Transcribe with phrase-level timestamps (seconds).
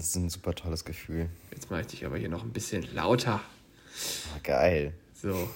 [0.00, 1.28] Das ist ein super tolles Gefühl.
[1.52, 3.42] Jetzt mache ich dich aber hier noch ein bisschen lauter.
[4.34, 4.94] Oh, geil.
[5.12, 5.50] So.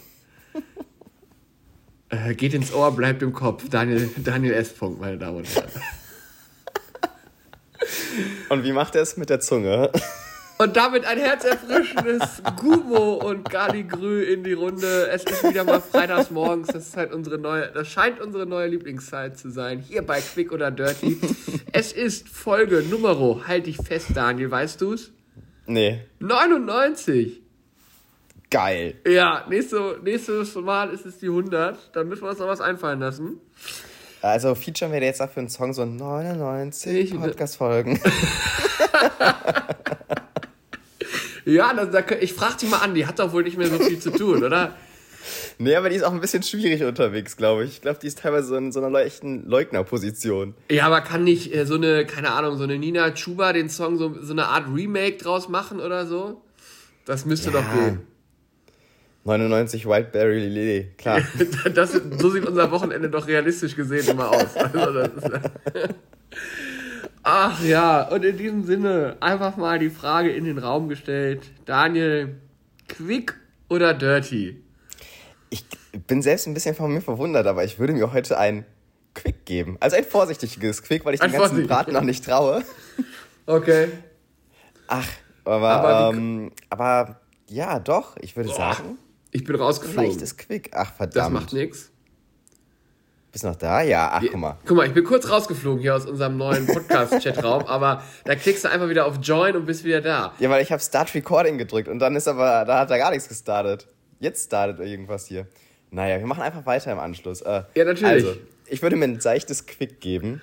[2.11, 3.71] äh, geht ins Ohr, bleibt im Kopf.
[3.71, 4.75] Daniel, Daniel S.
[4.75, 5.71] Punkt, meine Damen und Herren.
[8.51, 9.91] Und wie macht er es mit der Zunge?
[10.57, 15.09] Und damit ein herzerfrischendes Gumo und Galigrü in die Runde.
[15.09, 16.69] Es ist wieder mal freitags morgens.
[16.69, 19.81] Das ist halt unsere neue, das scheint unsere neue Lieblingszeit zu sein.
[19.81, 21.19] Hier bei Quick oder Dirty.
[21.73, 23.43] Es ist Folge Numero.
[23.49, 25.11] Halt dich fest, Daniel, weißt du's?
[25.67, 26.03] Nee.
[26.21, 27.43] 99.
[28.49, 28.95] Geil.
[29.09, 31.97] Ja, nächste, nächstes Mal ist es die 100.
[31.97, 33.41] Dann müssen wir uns noch was einfallen lassen.
[34.23, 37.99] Also featuren wir jetzt dafür einen Song so 99 Podcast-Folgen.
[41.45, 43.79] Ja, das, das, ich frag die mal an, die hat doch wohl nicht mehr so
[43.79, 44.77] viel zu tun, oder?
[45.59, 47.71] Nee, aber die ist auch ein bisschen schwierig unterwegs, glaube ich.
[47.71, 50.55] Ich glaube, die ist teilweise so in so einer leichten Leugnerposition.
[50.71, 53.97] Ja, aber kann nicht äh, so eine, keine Ahnung, so eine Nina Chuba den Song
[53.97, 56.43] so, so eine Art Remake draus machen oder so?
[57.07, 57.61] Das müsste ja.
[57.61, 58.01] doch gehen.
[59.25, 61.23] 99 Wildberry Lily, klar.
[61.75, 64.55] das, so sieht unser Wochenende doch realistisch gesehen immer aus.
[64.57, 65.31] Also ist,
[67.25, 71.51] Ach ja, und in diesem Sinne einfach mal die Frage in den Raum gestellt.
[71.65, 72.39] Daniel,
[72.87, 73.35] quick
[73.71, 74.63] oder dirty?
[75.49, 75.65] Ich
[76.07, 78.67] bin selbst ein bisschen von mir verwundert, aber ich würde mir heute ein
[79.15, 79.79] Quick geben.
[79.81, 82.63] Also ein vorsichtiges Quick, weil ich ein den ganzen Braten noch nicht traue.
[83.47, 83.89] Okay.
[84.87, 85.09] Ach,
[85.45, 88.99] aber, aber, ähm, aber ja, doch, ich würde Boah, sagen.
[89.31, 90.11] Ich bin rausgeflogen.
[90.11, 90.71] Leichtes Quick.
[90.75, 91.37] Ach, verdammt.
[91.37, 91.91] Das macht nichts.
[93.35, 93.83] Bist du noch da?
[93.83, 94.57] Ja, ach, guck mal.
[94.65, 98.71] Guck mal, ich bin kurz rausgeflogen hier aus unserem neuen Podcast-Chatraum, aber da klickst du
[98.71, 100.35] einfach wieder auf Join und bist wieder da.
[100.39, 103.11] Ja, weil ich habe Start Recording gedrückt und dann ist aber, da hat er gar
[103.11, 103.89] nichts gestartet.
[104.21, 105.49] Jetzt startet irgendwas hier.
[105.91, 107.41] Naja, wir machen einfach weiter im Anschluss.
[107.41, 108.05] Äh, ja, natürlich.
[108.05, 108.37] Also,
[108.69, 110.41] ich würde mir ein seichtes Quick geben.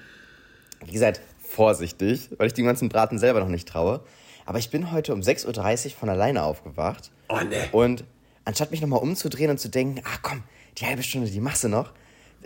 [0.84, 4.02] Wie gesagt, vorsichtig, weil ich den ganzen Braten selber noch nicht traue.
[4.46, 7.10] Aber ich bin heute um 6.30 Uhr von alleine aufgewacht.
[7.30, 7.70] Oh ne.
[7.72, 8.04] Und
[8.44, 10.44] anstatt mich nochmal umzudrehen und zu denken, ach komm,
[10.78, 11.94] die halbe Stunde, die machst du noch,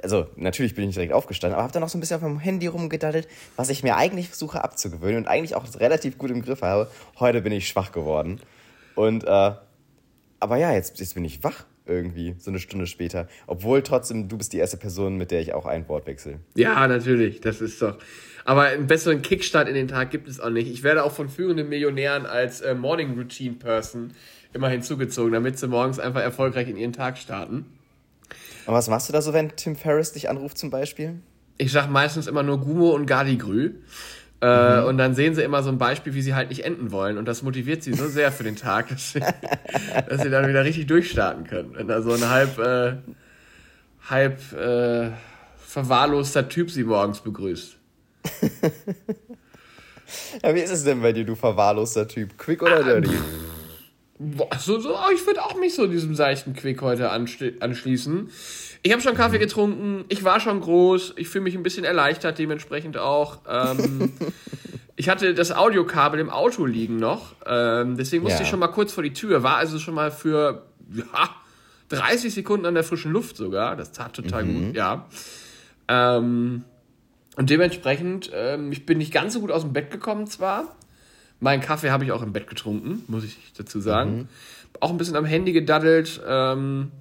[0.04, 2.24] also natürlich bin ich nicht direkt aufgestanden, aber habe dann noch so ein bisschen auf
[2.24, 6.42] meinem Handy rumgedaddelt, was ich mir eigentlich versuche abzugewöhnen und eigentlich auch relativ gut im
[6.42, 6.90] Griff habe.
[7.20, 8.40] Heute bin ich schwach geworden.
[8.96, 9.52] Und, äh,
[10.40, 13.28] aber ja, jetzt, jetzt bin ich wach irgendwie, so eine Stunde später.
[13.48, 16.40] Obwohl trotzdem, du bist die erste Person, mit der ich auch ein Wort wechsle.
[16.56, 17.98] Ja, natürlich, das ist doch.
[18.44, 20.72] Aber einen besseren Kickstart in den Tag gibt es auch nicht.
[20.72, 24.14] Ich werde auch von führenden Millionären als äh, Morning Routine Person
[24.54, 27.66] immer hinzugezogen, damit sie morgens einfach erfolgreich in ihren Tag starten.
[28.66, 31.20] Und was machst du da so, wenn Tim Ferriss dich anruft zum Beispiel?
[31.58, 33.76] Ich sag meistens immer nur Gumo und Gardigrü.
[34.42, 34.88] Äh, mhm.
[34.88, 37.18] Und dann sehen sie immer so ein Beispiel, wie sie halt nicht enden wollen.
[37.18, 39.20] Und das motiviert sie so sehr für den Tag, dass sie,
[40.10, 41.76] dass sie dann wieder richtig durchstarten können.
[41.76, 42.96] Wenn da so ein halb, äh,
[44.10, 45.12] halb äh,
[45.58, 47.78] verwahrloster Typ sie morgens begrüßt.
[50.44, 52.38] ja, wie ist es denn bei dir, du verwahrloster Typ?
[52.38, 53.12] Quick oder ah, dirty?
[54.18, 58.30] So, so, oh, ich würde auch mich so diesem seichten Quick heute anschließen.
[58.82, 62.40] Ich habe schon Kaffee getrunken, ich war schon groß, ich fühle mich ein bisschen erleichtert
[62.40, 63.40] dementsprechend auch.
[63.50, 64.14] Ähm,
[64.96, 68.44] ich hatte das Audiokabel im Auto liegen noch, ähm, deswegen musste ja.
[68.44, 71.30] ich schon mal kurz vor die Tür, war also schon mal für ja,
[71.90, 74.68] 30 Sekunden an der frischen Luft sogar, das tat total mhm.
[74.68, 75.08] gut, ja.
[75.90, 76.64] Ähm,
[77.36, 80.74] und dementsprechend, ähm, ich bin nicht ganz so gut aus dem Bett gekommen zwar,
[81.40, 84.18] Meinen Kaffee habe ich auch im Bett getrunken, muss ich dazu sagen.
[84.18, 84.28] Mhm.
[84.80, 86.22] Auch ein bisschen am Handy gedaddelt.
[86.28, 86.92] Ähm,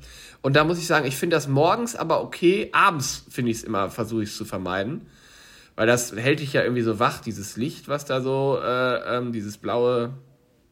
[0.42, 2.68] und da muss ich sagen, ich finde das morgens aber okay.
[2.72, 5.06] Abends finde ich es immer, versuche ich es zu vermeiden.
[5.76, 9.32] Weil das hält dich ja irgendwie so wach, dieses Licht, was da so, äh, ähm,
[9.32, 10.12] dieses blaue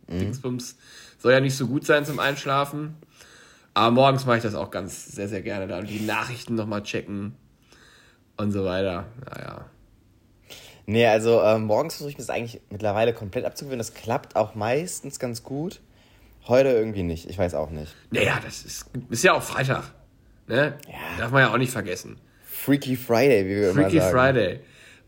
[0.08, 0.18] mhm.
[0.18, 0.76] Dingsbums,
[1.18, 2.94] soll ja nicht so gut sein zum Einschlafen.
[3.74, 6.82] Aber morgens mache ich das auch ganz sehr, sehr gerne da und die Nachrichten nochmal
[6.82, 7.34] checken
[8.36, 9.06] und so weiter.
[9.24, 9.64] Naja.
[10.86, 13.78] Nee, also äh, morgens versuche ich mir das eigentlich mittlerweile komplett abzugewöhnen.
[13.78, 15.80] Das klappt auch meistens ganz gut.
[16.48, 17.30] Heute irgendwie nicht.
[17.30, 17.94] Ich weiß auch nicht.
[18.10, 19.84] Naja, das ist, ist ja auch Freitag.
[20.48, 20.74] Ne?
[20.88, 20.94] Ja.
[21.18, 22.18] Darf man ja auch nicht vergessen.
[22.44, 24.12] Freaky Friday, wie wir Freaky immer sagen.
[24.12, 24.60] Freaky Friday.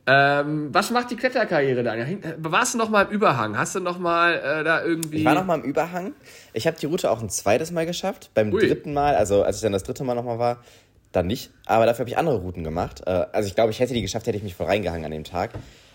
[0.07, 2.19] Ähm, was macht die Kletterkarriere, Daniel?
[2.39, 3.57] Warst du noch mal im Überhang?
[3.57, 5.19] Hast du noch mal äh, da irgendwie...
[5.19, 6.13] Ich war noch mal im Überhang.
[6.53, 8.31] Ich habe die Route auch ein zweites Mal geschafft.
[8.35, 8.61] Beim Ui.
[8.61, 10.59] dritten Mal, also als ich dann das dritte Mal noch mal war,
[11.17, 11.51] dann nicht.
[11.67, 13.03] Aber dafür habe ich andere Routen gemacht.
[13.07, 15.25] Äh, also ich glaube, ich hätte die geschafft, hätte ich mich voll reingehangen an dem
[15.25, 15.51] Tag.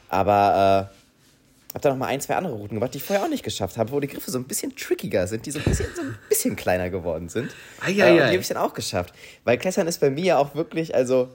[0.09, 3.29] Aber äh, habe da noch mal ein, zwei andere Routen gemacht, die ich vorher auch
[3.29, 5.87] nicht geschafft habe, wo die Griffe so ein bisschen trickiger sind, die so ein bisschen,
[5.95, 7.51] so ein bisschen kleiner geworden sind.
[7.81, 9.13] Ah, ja, äh, die habe ich dann auch geschafft.
[9.43, 11.29] Weil Klettern ist bei mir auch wirklich, also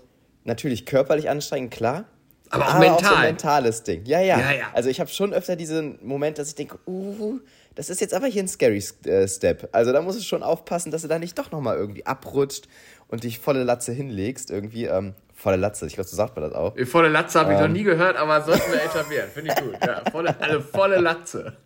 [0.44, 2.04] natürlich körperlich anstrengend, klar.
[2.50, 2.96] Aber auch aber mental.
[2.96, 4.04] Auch so ein mentales Ding.
[4.06, 4.38] Ja, ja.
[4.38, 4.70] ja, ja.
[4.72, 7.38] Also ich habe schon öfter diesen Moment, dass ich denke, uh,
[7.74, 9.68] das ist jetzt aber hier ein scary äh, Step.
[9.72, 12.68] Also da muss es schon aufpassen, dass du da nicht doch noch mal irgendwie abrutscht
[13.08, 14.84] und dich volle Latze hinlegst irgendwie.
[14.86, 16.74] Ähm, Volle Latze, ich glaube, so sagt man das auch.
[16.86, 17.64] Volle Latze habe ich Ähm.
[17.66, 19.28] noch nie gehört, aber sollten wir etablieren.
[19.34, 19.74] Finde ich gut.
[19.84, 21.56] Ja, volle, eine volle Latze.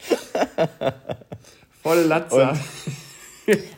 [1.82, 2.54] volle Latze.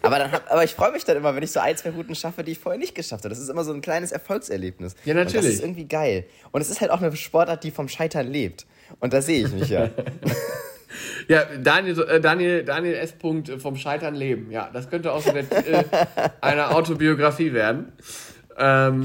[0.02, 2.14] Aber, dann hab, aber ich freue mich dann immer, wenn ich so ein, zwei Routen
[2.14, 3.30] schaffe, die ich vorher nicht geschafft habe.
[3.30, 4.94] Das ist immer so ein kleines Erfolgserlebnis.
[5.06, 5.54] Ja, Und das natürlich.
[5.56, 6.26] ist irgendwie geil.
[6.50, 8.66] Und es ist halt auch eine Sportart, die vom Scheitern lebt.
[9.00, 9.88] Und da sehe ich mich ja.
[11.28, 13.12] Ja, Daniel, äh, Daniel, Daniel S.
[13.12, 14.50] Punkt äh, vom Scheitern leben.
[14.50, 15.84] Ja, das könnte auch so der Titel
[16.40, 17.92] einer Autobiografie werden.
[18.58, 19.04] Ähm,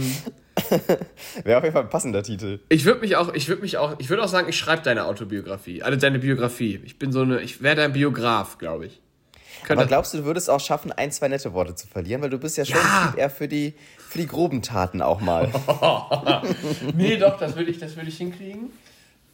[1.43, 2.59] Wäre auf jeden Fall ein passender Titel.
[2.69, 5.05] ich würde mich auch, ich würde mich auch, ich würde auch sagen, ich schreibe deine
[5.05, 6.81] Autobiografie, also deine Biografie.
[6.83, 9.01] Ich bin so eine, ich wäre dein Biograf, glaube ich.
[9.69, 12.21] Aber glaubst du, du würdest auch schaffen, ein, zwei nette Worte zu verlieren?
[12.21, 13.13] Weil du bist ja schon Ja.
[13.17, 15.51] Eher für die, für die groben Taten auch mal.
[16.95, 18.71] nee, doch, das würde ich, das würde ich hinkriegen.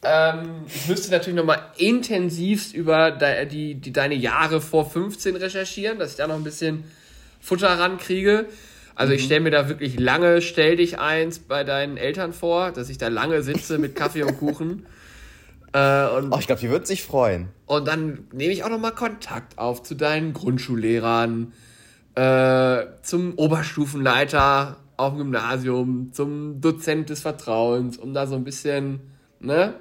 [0.04, 5.98] Ähm, ich müsste natürlich nochmal intensivst über de, die, die, deine Jahre vor 15 recherchieren,
[5.98, 6.84] dass ich da noch ein bisschen
[7.40, 8.46] Futter rankriege.
[8.96, 12.88] Also ich stelle mir da wirklich lange, stell dich eins bei deinen Eltern vor, dass
[12.90, 14.86] ich da lange sitze mit Kaffee und Kuchen.
[15.76, 17.48] Äh, und, Oh, ich glaube, die würden sich freuen.
[17.66, 21.52] und dann nehme ich auch nochmal Kontakt auf zu deinen Grundschullehrern,
[22.14, 29.00] äh, zum Oberstufenleiter auf dem Gymnasium, zum Dozent des Vertrauens, um da so ein bisschen,
[29.40, 29.74] ne?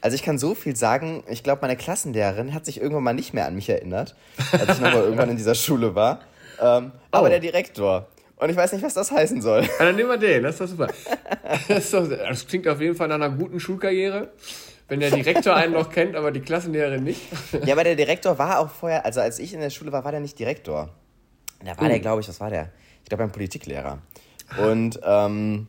[0.00, 3.34] Also ich kann so viel sagen, ich glaube, meine Klassenlehrerin hat sich irgendwann mal nicht
[3.34, 4.14] mehr an mich erinnert,
[4.52, 6.20] als ich nochmal irgendwann in dieser Schule war.
[6.60, 7.28] Ähm, Aber Oh.
[7.30, 8.06] der Direktor.
[8.36, 9.62] Und ich weiß nicht, was das heißen soll.
[9.62, 10.86] Ja, dann nehmen wir den, das ist doch super.
[11.68, 14.28] Das, ist doch, das klingt auf jeden Fall nach einer guten Schulkarriere.
[14.86, 17.20] Wenn der Direktor einen noch kennt, aber die Klassenlehrerin nicht.
[17.64, 20.12] Ja, aber der Direktor war auch vorher, also als ich in der Schule war, war
[20.12, 20.90] der nicht Direktor.
[21.64, 21.88] Da war Oh.
[21.88, 22.70] der, glaube ich, was war der?
[23.02, 23.98] Ich glaube, ein Politiklehrer.
[24.64, 25.66] Und ähm,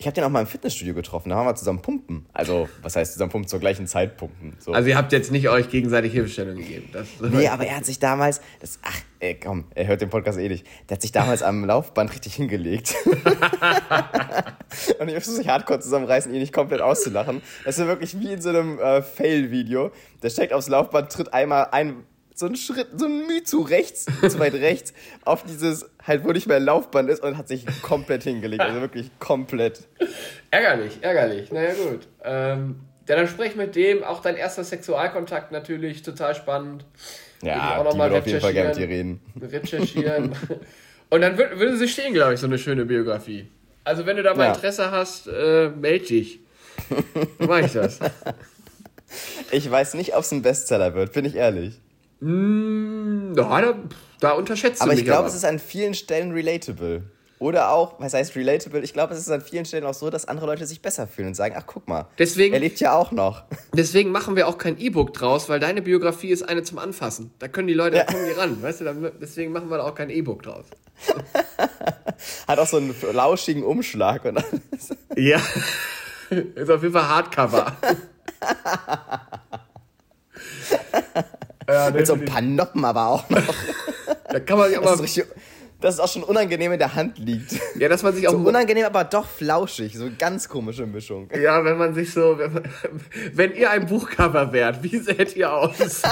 [0.00, 1.28] ich habe den auch mal im Fitnessstudio getroffen.
[1.28, 2.24] Da haben wir zusammen pumpen.
[2.32, 3.46] Also, was heißt zusammen pumpen?
[3.48, 4.56] Zur gleichen Zeit pumpen.
[4.58, 4.72] So.
[4.72, 6.88] Also ihr habt jetzt nicht euch gegenseitig Hilfestellung gegeben.
[6.90, 10.38] Das, Nee, aber er hat sich damals, das, ach, ey, komm, er hört den Podcast
[10.38, 10.66] eh nicht.
[10.88, 12.94] Der hat sich damals am Laufband richtig hingelegt.
[14.98, 17.42] Und ich muss sich hardcore zusammenreißen, ihn nicht komplett auszulachen.
[17.66, 19.90] Das ist ja wirklich wie in so einem äh, Fail-Video.
[20.22, 22.04] Der steigt aufs Laufband, tritt einmal ein,
[22.40, 24.92] so einen Schritt, so ein Mühe zu rechts, zu weit rechts,
[25.24, 28.62] auf dieses, halt, wo nicht mehr Laufband ist und hat sich komplett hingelegt.
[28.62, 29.86] Also wirklich komplett.
[30.50, 31.52] Ärgerlich, ärgerlich.
[31.52, 32.08] Naja, gut.
[32.24, 34.02] Ähm, ja, dann sprech mit dem.
[34.04, 36.84] Auch dein erster Sexualkontakt natürlich total spannend.
[37.40, 39.20] Will ich Ja, auch noch die mal auf jeden Fall gerne mit dir recherchieren.
[39.36, 39.50] reden.
[39.52, 40.32] Recherchieren.
[41.10, 43.48] Und dann würde, würde sie stehen, glaube ich, so eine schöne Biografie.
[43.84, 44.52] Also, wenn du da mal Ja.
[44.54, 46.40] Interesse hast, äh, melde dich.
[47.38, 47.98] So mache ich das.
[49.50, 51.80] Ich weiß nicht, ob es ein Bestseller wird, bin ich ehrlich.
[52.20, 53.74] Mm, ja, da,
[54.20, 55.28] da unterschätzt Aber du ich mich glaube, aber.
[55.28, 57.02] es ist an vielen Stellen relatable.
[57.38, 58.82] Oder auch, was heißt relatable?
[58.82, 61.28] Ich glaube, es ist an vielen Stellen auch so, dass andere Leute sich besser fühlen
[61.28, 63.44] und sagen, ach guck mal, Deswegen- er lebt ja auch noch.
[63.74, 67.30] Deswegen machen wir auch kein E-Book draus, weil deine Biografie ist eine zum Anfassen.
[67.38, 69.94] Da können die Leute, da kommen die ran, weißt du, deswegen machen wir da auch
[69.94, 70.66] kein E-Book draus.
[72.46, 74.26] Hat auch so einen lauschigen Umschlag.
[74.26, 74.90] Und alles.
[75.16, 75.40] Ja.
[76.54, 77.74] ist auf jeden Fall Hardcover.
[81.72, 83.40] Ja, Mit so ein paar Noppen aber auch noch.
[84.30, 85.24] da kann man sich Das ist, aber, richtig,
[85.80, 87.54] das ist auch schon unangenehm in der Hand liegt.
[87.76, 89.96] ja, dass man sich auch, So unangenehm, aber doch flauschig.
[89.96, 91.28] So eine ganz komische Mischung.
[91.40, 92.64] ja, wenn man sich so, wenn, man,
[93.32, 95.72] wenn ihr ein Buchcover wärt, wie seht ihr aus?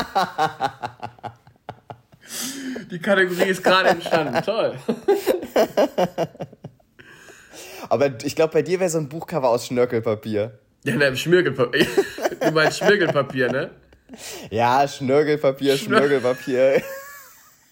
[2.90, 4.74] Die Kategorie ist gerade entstanden, toll.
[7.88, 10.58] Aber ich glaube, bei dir wäre so ein Buchcover aus Schnörkelpapier.
[10.84, 11.86] Ja, ne, Schmirgelpapier.
[12.40, 13.70] Du meinst Schmirgelpapier, ne?
[14.50, 16.82] Ja, Schnörkelpapier, Schnörkelpapier.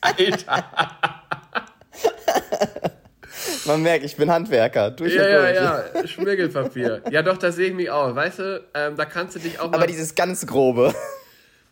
[0.00, 0.64] Alter.
[3.66, 4.90] Man merkt, ich bin Handwerker.
[4.90, 5.94] Durch Ja, ja, durch.
[6.02, 7.02] ja, Schmirgelpapier.
[7.10, 8.14] Ja, doch, da sehe ich mich auch.
[8.14, 9.86] Weißt du, ähm, da kannst du dich auch Aber mal.
[9.86, 10.94] dieses ganz grobe.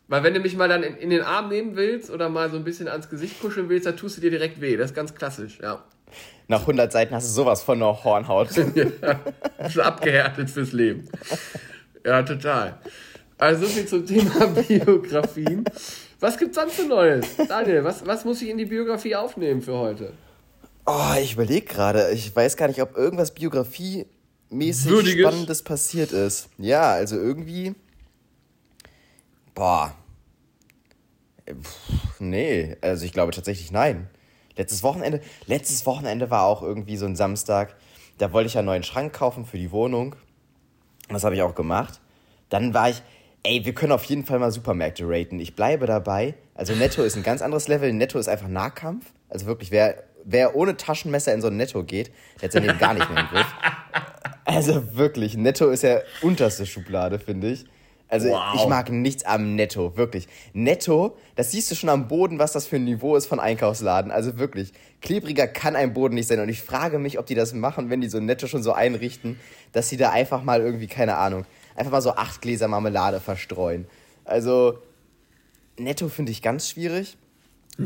[0.08, 2.56] Weil wenn du mich mal dann in, in den Arm nehmen willst oder mal so
[2.56, 4.76] ein bisschen ans Gesicht kuscheln willst, dann tust du dir direkt weh.
[4.76, 5.82] Das ist ganz klassisch, ja.
[6.48, 8.48] Nach 100 Seiten hast du sowas von einer Hornhaut.
[8.54, 11.08] Bist du abgehärtet fürs Leben.
[12.04, 12.78] Ja, total.
[13.44, 15.64] Also so viel zum Thema Biografien.
[16.18, 17.26] Was gibt's sonst für Neues?
[17.46, 20.14] Daniel, was, was muss ich in die Biografie aufnehmen für heute?
[20.86, 22.10] Oh, ich überlege gerade.
[22.12, 24.06] Ich weiß gar nicht, ob irgendwas biografiemäßig
[24.90, 25.28] Würdiges?
[25.28, 26.48] Spannendes passiert ist.
[26.56, 27.74] Ja, also irgendwie.
[29.54, 29.94] Boah.
[31.46, 34.08] Pff, Nee, also ich glaube tatsächlich nein.
[34.56, 37.76] Letztes Wochenende, letztes Wochenende war auch irgendwie so ein Samstag.
[38.16, 40.16] Da wollte ich ja einen neuen Schrank kaufen für die Wohnung.
[41.10, 42.00] Das habe ich auch gemacht.
[42.48, 43.02] Dann war ich,
[43.44, 45.38] ey, wir können auf jeden Fall mal Supermärkte raten.
[45.38, 46.34] Ich bleibe dabei.
[46.54, 47.92] Also Netto ist ein ganz anderes Level.
[47.92, 49.06] Netto ist einfach Nahkampf.
[49.28, 52.10] Also wirklich, wer, wer ohne Taschenmesser in so ein Netto geht,
[52.40, 53.46] der hat sein Leben gar nicht mehr im Griff.
[54.44, 57.64] Also wirklich, Netto ist ja unterste Schublade, finde ich.
[58.08, 58.54] Also Wow.
[58.54, 60.28] ich mag nichts am Netto, wirklich.
[60.52, 64.10] Netto, das siehst du schon am Boden, was das für ein Niveau ist von Einkaufsladen.
[64.12, 64.72] Also wirklich,
[65.02, 66.38] klebriger kann ein Boden nicht sein.
[66.40, 69.38] Und ich frage mich, ob die das machen, wenn die so Netto schon so einrichten,
[69.72, 71.44] dass sie da einfach mal irgendwie, keine Ahnung,
[71.74, 73.86] einfach mal so acht Gläser Marmelade verstreuen.
[74.24, 74.78] Also
[75.78, 77.16] Netto finde ich ganz schwierig.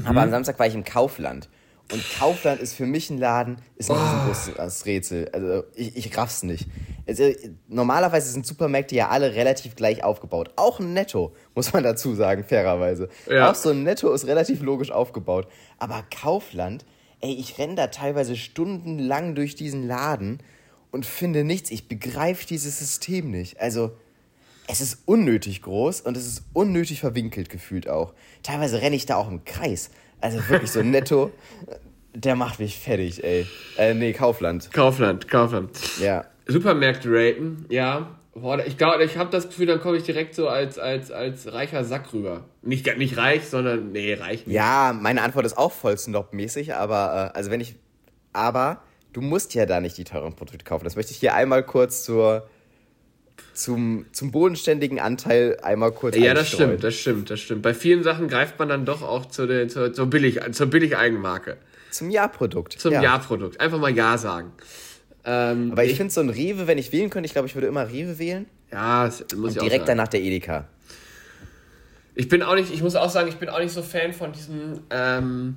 [0.04, 1.48] Aber am Samstag war ich im Kaufland.
[1.90, 5.30] Und Kaufland ist für mich ein Laden, ist ein riesengroßes Rätsel.
[5.32, 6.68] Also ich, ich raff's nicht.
[7.06, 7.30] Also,
[7.66, 10.50] normalerweise sind Supermärkte ja alle relativ gleich aufgebaut.
[10.56, 13.08] Auch ein Netto, muss man dazu sagen, fairerweise.
[13.26, 13.50] Ja.
[13.50, 15.48] Auch so ein Netto ist relativ logisch aufgebaut.
[15.78, 16.84] Aber Kaufland,
[17.20, 20.40] ey, ich renne da teilweise stundenlang durch diesen Laden
[20.90, 21.70] und finde nichts.
[21.70, 23.60] Ich begreife dieses System nicht.
[23.60, 23.92] Also,
[24.68, 28.12] es ist unnötig groß und es ist unnötig verwinkelt gefühlt auch.
[28.42, 29.90] Teilweise renne ich da auch im Kreis.
[30.20, 31.32] Also wirklich so netto,
[32.14, 33.46] der macht mich fertig, ey.
[33.78, 34.70] Äh, nee, Kaufland.
[34.72, 35.70] Kaufland, Kaufland.
[36.00, 36.26] Ja.
[36.46, 38.14] Supermärkte raten, ja.
[38.34, 41.52] Boah, ich glaube, ich habe das Gefühl, dann komme ich direkt so als, als, als
[41.52, 42.44] reicher Sack rüber.
[42.62, 44.54] Nicht, nicht reich, sondern, nee, reich nicht.
[44.54, 47.74] Ja, meine Antwort ist auch voll Snob-mäßig, aber, äh, also wenn ich,
[48.32, 48.82] aber
[49.20, 50.84] du musst ja da nicht die teuren Produkte kaufen.
[50.84, 52.48] Das möchte ich hier einmal kurz zur,
[53.52, 57.62] zum, zum bodenständigen Anteil einmal kurz Ja, das stimmt, das stimmt, das stimmt.
[57.62, 61.56] Bei vielen Sachen greift man dann doch auch zu der, zur, zur, Billig, zur Billig-Eigenmarke.
[61.90, 62.74] Zum Ja-Produkt.
[62.74, 63.02] Zum ja.
[63.02, 63.60] Ja-Produkt.
[63.60, 64.52] Einfach mal Ja sagen.
[65.24, 67.66] Ähm, Aber ich finde so ein Rewe, wenn ich wählen könnte, ich glaube, ich würde
[67.66, 68.46] immer Rewe wählen.
[68.70, 69.98] ja, das muss ich auch Direkt sagen.
[69.98, 70.68] danach der Edeka.
[72.14, 74.32] Ich bin auch nicht, ich muss auch sagen, ich bin auch nicht so Fan von
[74.32, 75.56] diesen, ähm,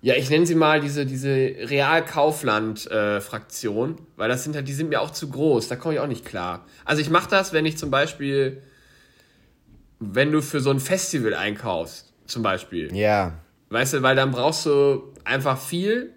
[0.00, 5.00] ja, ich nenne sie mal diese, diese Real-Kaufland-Fraktion, weil das sind halt, die sind mir
[5.00, 6.64] auch zu groß, da komme ich auch nicht klar.
[6.84, 8.62] Also ich mache das, wenn ich zum Beispiel,
[9.98, 12.94] wenn du für so ein Festival einkaufst, zum Beispiel.
[12.94, 13.40] Ja.
[13.70, 16.12] Weißt du, weil dann brauchst du einfach viel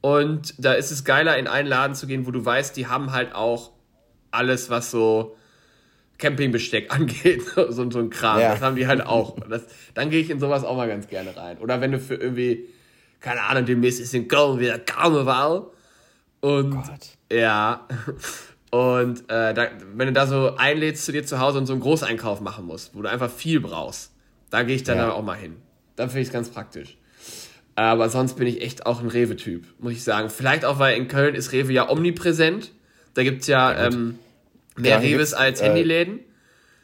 [0.00, 3.12] und da ist es geiler, in einen Laden zu gehen, wo du weißt, die haben
[3.12, 3.70] halt auch
[4.30, 5.36] alles, was so
[6.18, 8.40] Campingbesteck angeht, so, so ein Kram.
[8.40, 8.50] Ja.
[8.50, 9.38] Das haben die halt auch.
[9.48, 9.62] Das,
[9.94, 11.58] dann gehe ich in sowas auch mal ganz gerne rein.
[11.58, 12.68] Oder wenn du für irgendwie,
[13.20, 15.66] keine Ahnung, demnächst ist in Köln wieder Karneval
[16.40, 16.86] und Gott.
[17.32, 17.86] ja.
[18.70, 21.80] Und äh, da, wenn du da so einlädst zu dir zu Hause und so einen
[21.80, 24.12] Großeinkauf machen musst, wo du einfach viel brauchst,
[24.50, 25.10] da gehe ich dann Ja.
[25.12, 25.56] auch mal hin.
[25.96, 26.98] Dann finde ich es ganz praktisch.
[27.76, 30.28] Aber sonst bin ich echt auch ein Rewe-Typ, muss ich sagen.
[30.30, 32.72] Vielleicht auch, weil in Köln ist Rewe ja omnipräsent.
[33.14, 34.18] Da gibt es ja, ähm,
[34.76, 36.20] mehr Ja, gibt's, als äh, Handyläden.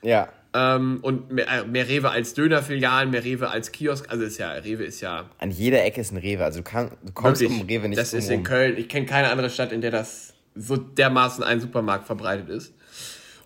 [0.02, 0.28] Ja.
[0.56, 4.08] Ähm, und mehr, äh, mehr Rewe als Dönerfilialen, mehr Rewe als Kiosk.
[4.08, 6.44] Also ist ja, Rewe ist ja An jeder Ecke ist ein Rewe.
[6.44, 8.44] Also du, kann, du kommst wirklich, um Rewe nicht das ist in rum.
[8.44, 8.76] Köln.
[8.76, 12.72] Ich kenne keine andere Stadt, in der das so dermaßen ein Supermarkt verbreitet ist.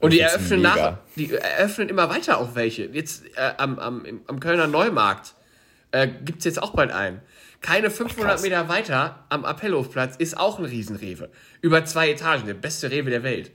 [0.01, 2.85] Und die find's eröffnen nach, die eröffnen immer weiter auch welche.
[2.85, 5.35] Jetzt äh, am, am, am Kölner Neumarkt
[5.93, 7.21] äh, gibt es jetzt auch bald einen.
[7.61, 8.43] Keine 500 krass.
[8.43, 11.31] Meter weiter am Appellhofplatz ist auch ein Riesenrewe.
[11.61, 13.51] Über zwei Etagen, der beste Rewe der Welt.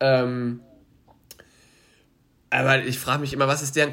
[0.00, 0.60] Ähm,
[2.50, 3.92] aber ich frage mich immer, was ist deren,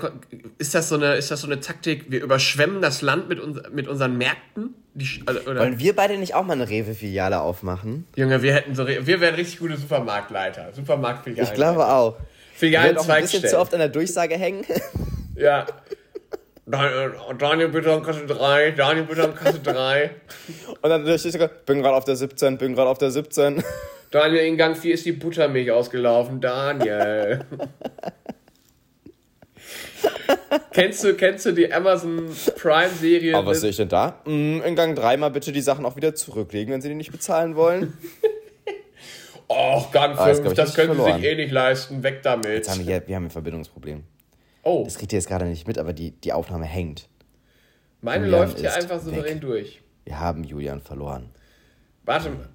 [0.58, 2.06] ist das so eine, ist das so eine Taktik?
[2.10, 4.74] Wir überschwemmen das Land mit, uns, mit unseren Märkten?
[4.94, 5.60] Die, also, oder?
[5.60, 8.08] Wollen wir beide nicht auch mal eine Rewe-Filiale aufmachen?
[8.16, 11.50] Junge, wir hätten so, wir wären richtig gute Supermarktleiter, Supermarktfilialen.
[11.50, 12.18] Ich glaube auch.
[12.18, 14.66] Wir Filialen werden auch ein bisschen zu oft an der Durchsage hängen.
[15.38, 15.66] Ja.
[16.66, 20.12] Daniel, Daniel bitte an Kasse 3, Daniel bitte an Kasse 3.
[20.82, 23.62] Und dann steht sogar, bin gerade auf der 17, bin gerade auf der 17.
[24.12, 26.40] Daniel, in Gang 4 ist die Buttermilch ausgelaufen.
[26.40, 27.42] Daniel.
[30.72, 33.36] kennst, du, kennst du die Amazon Prime-Serie?
[33.36, 34.20] Aber was sehe ich denn da?
[34.25, 37.12] Mm, In Gang 3 mal bitte die Sachen auch wieder zurücklegen, wenn sie die nicht
[37.12, 37.98] bezahlen wollen.
[39.48, 41.22] Och, Gang Ah, jetzt 5, glaub ich, das können sie verloren.
[41.22, 42.01] sich eh nicht leisten.
[42.04, 42.46] Weg damit.
[42.48, 44.04] Jetzt haben wir, hier, wir haben ein Verbindungsproblem.
[44.63, 47.08] Oh, Das kriegt ihr jetzt gerade nicht mit, aber die, die Aufnahme hängt.
[48.01, 49.42] meine Julian läuft hier einfach souverän weg.
[49.42, 49.82] durch.
[50.06, 51.30] Wir haben Julian verloren.
[52.06, 52.50] Warte mal.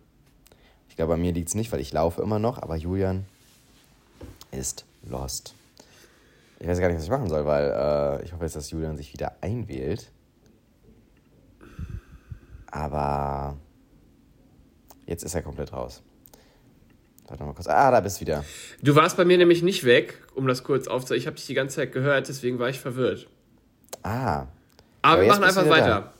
[0.88, 3.25] Ich glaube, bei mir liegt es nicht, weil ich laufe immer noch, aber Julian
[4.50, 5.54] ist lost.
[6.60, 8.96] Ich weiß gar nicht, was ich machen soll, weil äh, ich hoffe jetzt, dass Julian
[8.96, 10.12] sich wieder einwählt.
[12.70, 13.56] Aber
[15.06, 16.02] jetzt ist er komplett raus.
[17.28, 17.66] Warte mal kurz.
[17.66, 18.44] Ah, da bist du wieder.
[18.82, 21.20] Du warst bei mir nämlich nicht weg, um das kurz aufzunehmen.
[21.20, 23.28] Ich habe dich die ganze Zeit gehört, deswegen war ich verwirrt.
[24.02, 24.40] Ah.
[24.40, 24.48] Aber,
[25.02, 26.12] Aber wir machen einfach weiter.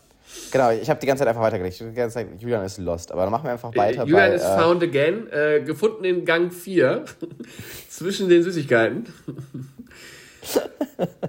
[0.53, 1.75] Genau, ich habe die ganze Zeit einfach weitergelegt.
[1.75, 3.11] Ich hab die ganze Zeit, Julian ist lost.
[3.11, 4.35] Aber dann machen wir einfach weiter Äh, Julian bei.
[4.37, 7.05] ist äh, found again, äh, gefunden in Gang 4,
[7.91, 9.07] zwischen den Süßigkeiten.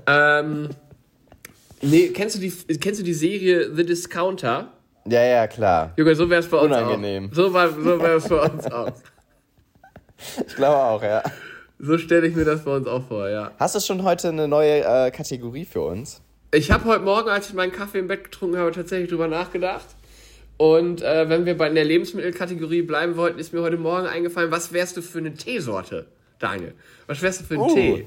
[0.08, 0.70] Ähm,
[1.82, 4.72] nee, kennst du, die, kennst du die Serie The Discounter?
[5.06, 5.94] ja, ja, klar.
[5.98, 7.30] Junge, so wär's bei uns Unangenehm.
[7.32, 7.36] auch.
[7.36, 8.92] So, war, so wär's bei uns auch.
[10.48, 11.24] Ich glaube auch, ja.
[11.80, 13.52] So stelle ich mir das bei uns auch vor, ja.
[13.58, 16.22] Hast du schon heute eine neue äh, Kategorie für uns?
[16.54, 19.86] Ich habe heute Morgen, als ich meinen Kaffee im Bett getrunken habe, tatsächlich drüber nachgedacht.
[20.58, 24.52] Und äh, wenn wir bei in der Lebensmittelkategorie bleiben wollten, ist mir heute Morgen eingefallen,
[24.52, 26.06] was wärst du für eine Teesorte,
[26.38, 26.76] Daniel?
[27.08, 27.74] Was wärst du für einen Oh.
[27.74, 28.06] Tee?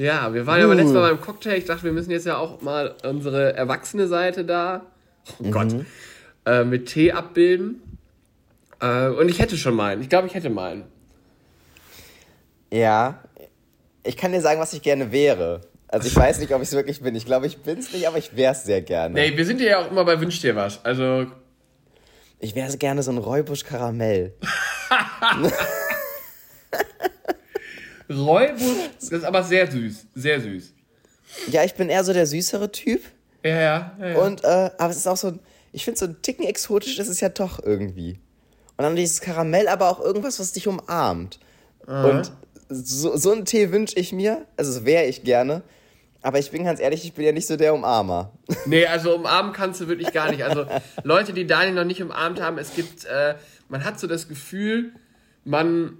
[0.00, 0.68] Ja, wir waren ja uh.
[0.68, 1.58] aber letztes Mal beim Cocktail.
[1.58, 4.86] Ich dachte, wir müssen jetzt ja auch mal unsere erwachsene Seite da,
[5.38, 5.50] oh mhm.
[5.50, 5.74] Gott,
[6.46, 7.82] äh, mit Tee abbilden.
[8.80, 10.00] Äh, und ich hätte schon meinen.
[10.00, 10.84] Ich glaube, ich hätte meinen.
[12.72, 13.22] Ja,
[14.02, 15.60] ich kann dir sagen, was ich gerne wäre.
[15.88, 17.14] Also ich weiß nicht, ob ich es wirklich bin.
[17.14, 19.14] Ich glaube, ich bin es nicht, aber ich wäre es sehr gerne.
[19.14, 20.82] Nee, wir sind ja auch immer bei Wünsch dir was.
[20.82, 21.26] Also.
[22.38, 23.64] Ich wäre gerne so ein Räubusch
[28.10, 30.06] Das ist aber sehr süß.
[30.14, 30.72] Sehr süß.
[31.48, 33.02] Ja, ich bin eher so der süßere Typ.
[33.44, 33.96] Ja, ja.
[34.00, 34.18] ja, ja.
[34.18, 35.40] Und, äh, aber es ist auch so ein,
[35.72, 38.18] ich finde so ein Ticken exotisch ist es ja doch irgendwie.
[38.76, 41.38] Und dann dieses Karamell, aber auch irgendwas, was dich umarmt.
[41.86, 42.08] Aha.
[42.08, 42.32] Und
[42.68, 45.62] so, so einen Tee wünsche ich mir, also das wäre ich gerne.
[46.22, 48.32] Aber ich bin ganz ehrlich, ich bin ja nicht so der Umarmer.
[48.66, 50.44] Nee, also umarmen kannst du wirklich gar nicht.
[50.44, 50.66] Also
[51.02, 53.36] Leute, die Daniel noch nicht umarmt haben, es gibt, äh,
[53.68, 54.92] man hat so das Gefühl,
[55.44, 55.98] man,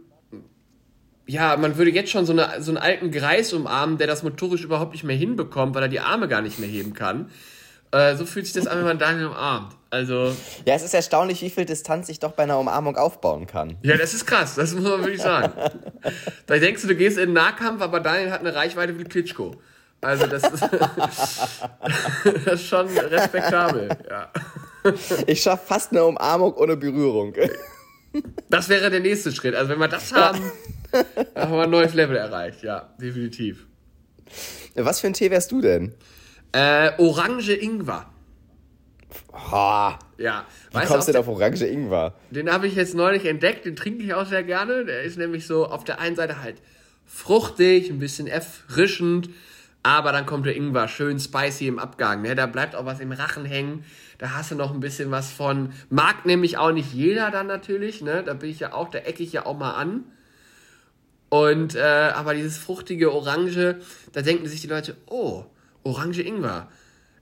[1.31, 4.65] ja, man würde jetzt schon so, eine, so einen alten Greis umarmen, der das motorisch
[4.65, 7.31] überhaupt nicht mehr hinbekommt, weil er die Arme gar nicht mehr heben kann.
[7.93, 9.77] Äh, so fühlt sich das an, wenn man Daniel umarmt.
[9.91, 10.35] Also.
[10.65, 13.77] Ja, es ist erstaunlich, wie viel Distanz sich doch bei einer Umarmung aufbauen kann.
[13.83, 15.53] Ja, das ist krass, das muss man wirklich sagen.
[16.47, 19.55] da denkst du, du gehst in den Nahkampf, aber Daniel hat eine Reichweite wie Klitschko.
[20.01, 20.63] Also das ist,
[22.45, 24.31] das ist schon respektabel, ja.
[25.27, 27.35] Ich schaffe fast eine Umarmung ohne Berührung.
[28.49, 29.55] Das wäre der nächste Schritt.
[29.55, 30.41] Also wenn wir das haben,
[30.93, 31.05] dann
[31.37, 33.67] haben wir ein neues Level erreicht, ja, definitiv.
[34.75, 35.95] Was für ein Tee wärst du denn?
[36.53, 38.07] Äh, Orange Ingwer.
[39.33, 40.47] Oh, ja.
[40.71, 42.15] Wie weißt kommst du denn auf Orange Ingwer?
[42.31, 44.85] Den habe ich jetzt neulich entdeckt, den trinke ich auch sehr gerne.
[44.85, 46.57] Der ist nämlich so auf der einen Seite halt
[47.07, 49.31] fruchtig, ein bisschen erfrischend,
[49.83, 52.23] aber dann kommt der Ingwer schön spicy im Abgang.
[52.23, 52.35] Ne?
[52.35, 53.85] Da bleibt auch was im Rachen hängen.
[54.19, 55.73] Da hast du noch ein bisschen was von.
[55.89, 58.03] Mag nämlich auch nicht jeder dann natürlich.
[58.03, 58.23] Ne?
[58.23, 60.05] Da bin ich ja auch, da ecke ich ja auch mal an.
[61.31, 63.77] Und äh, aber dieses fruchtige Orange,
[64.13, 65.45] da denken sich die Leute, oh,
[65.85, 66.69] Orange Ingwer.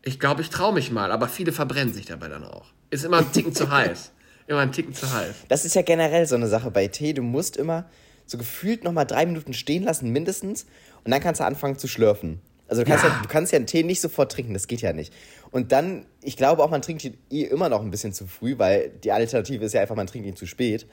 [0.02, 2.66] Ich glaube, ich traue mich mal, aber viele verbrennen sich dabei dann auch.
[2.90, 4.12] Ist immer ein Ticken zu heiß.
[4.46, 5.34] Immer ein Ticken zu heiß.
[5.48, 7.12] Das ist ja generell so eine Sache bei Tee.
[7.12, 7.84] Du musst immer
[8.24, 10.64] so gefühlt nochmal drei Minuten stehen lassen, mindestens.
[11.04, 12.40] Und dann kannst du anfangen zu schlürfen.
[12.68, 13.10] Also du kannst ja.
[13.10, 13.20] ja.
[13.22, 15.12] du kannst ja einen Tee nicht sofort trinken, das geht ja nicht.
[15.50, 18.58] Und dann, ich glaube auch, man trinkt ihn eh immer noch ein bisschen zu früh,
[18.58, 20.86] weil die Alternative ist ja einfach, man trinkt ihn zu spät.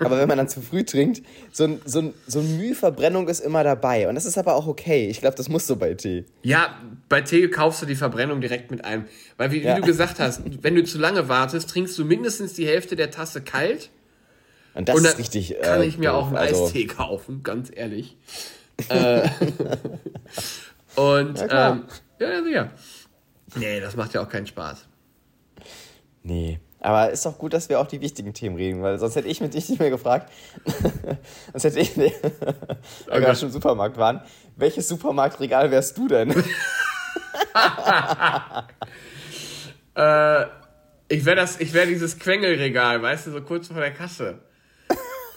[0.00, 3.40] Aber wenn man dann zu früh trinkt, so, ein, so, ein, so eine Müheverbrennung ist
[3.40, 4.08] immer dabei.
[4.08, 5.08] Und das ist aber auch okay.
[5.08, 6.24] Ich glaube, das muss so bei Tee.
[6.42, 9.06] Ja, bei Tee kaufst du die Verbrennung direkt mit ein.
[9.36, 9.76] Weil, wie, ja.
[9.76, 13.10] wie du gesagt hast, wenn du zu lange wartest, trinkst du mindestens die Hälfte der
[13.10, 13.90] Tasse kalt.
[14.74, 15.54] Und das und ist richtig.
[15.62, 18.16] Kann äh, ich mir auch einen also, Eistee kaufen, ganz ehrlich.
[18.88, 19.28] äh,
[20.98, 21.84] und, ja, ähm,
[22.18, 22.70] ja, ja, sicher.
[23.54, 24.86] Nee, das macht ja auch keinen Spaß.
[26.22, 26.58] Nee.
[26.80, 29.40] Aber ist doch gut, dass wir auch die wichtigen Themen reden, weil sonst hätte ich
[29.40, 30.32] mit dich nicht mehr gefragt.
[31.52, 31.96] sonst hätte ich,
[33.06, 34.22] weil wir schon im Supermarkt waren.
[34.56, 36.30] Welches Supermarktregal wärst du denn?
[39.94, 40.42] äh,
[41.08, 44.40] ich wäre das, ich wäre dieses Quengelregal, weißt du, so kurz vor der Kasse.